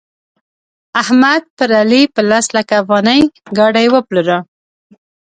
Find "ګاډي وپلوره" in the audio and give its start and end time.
3.57-4.37